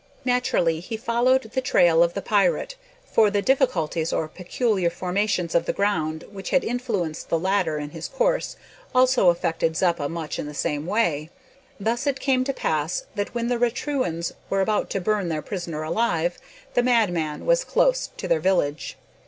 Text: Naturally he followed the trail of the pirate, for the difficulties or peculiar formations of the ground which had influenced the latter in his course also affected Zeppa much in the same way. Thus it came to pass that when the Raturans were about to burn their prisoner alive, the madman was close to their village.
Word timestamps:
Naturally 0.25 0.79
he 0.79 0.97
followed 0.97 1.43
the 1.43 1.61
trail 1.61 2.01
of 2.01 2.15
the 2.15 2.23
pirate, 2.23 2.75
for 3.05 3.29
the 3.29 3.43
difficulties 3.43 4.11
or 4.11 4.27
peculiar 4.27 4.89
formations 4.89 5.53
of 5.53 5.67
the 5.67 5.73
ground 5.73 6.23
which 6.31 6.49
had 6.49 6.63
influenced 6.63 7.29
the 7.29 7.37
latter 7.37 7.77
in 7.77 7.91
his 7.91 8.07
course 8.07 8.55
also 8.95 9.29
affected 9.29 9.77
Zeppa 9.77 10.09
much 10.09 10.39
in 10.39 10.47
the 10.47 10.55
same 10.55 10.87
way. 10.87 11.29
Thus 11.79 12.07
it 12.07 12.19
came 12.19 12.43
to 12.45 12.51
pass 12.53 13.03
that 13.13 13.35
when 13.35 13.47
the 13.47 13.59
Raturans 13.59 14.33
were 14.49 14.61
about 14.61 14.89
to 14.89 14.99
burn 15.01 15.29
their 15.29 15.43
prisoner 15.43 15.83
alive, 15.83 16.39
the 16.73 16.81
madman 16.81 17.45
was 17.45 17.63
close 17.63 18.09
to 18.17 18.27
their 18.27 18.39
village. 18.39 18.97